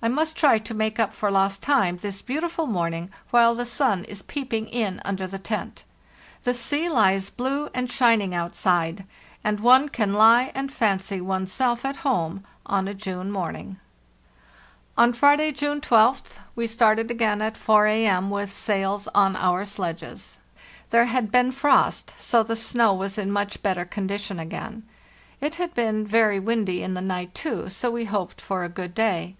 [0.00, 4.04] I must try to make up for lost time this beautiful morning, while the sun
[4.04, 5.82] is peeping in under the tent.
[6.44, 9.04] The sea hes blue and shining outside,
[9.42, 13.80] and one can lie and fancy one's self at home on a June morning."
[14.94, 18.30] 510 FARTHEST NORTH On Friday, June 12th, we started again at 4 A.M.
[18.30, 20.38] with sails on our sledges.
[20.90, 24.84] There had been frost, so the snow was in much better condition again.
[25.40, 28.94] It had been very windy in the night, too, so we hoped for a good
[28.94, 29.34] day.